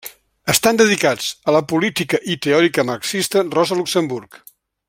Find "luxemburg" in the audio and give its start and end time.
3.83-4.45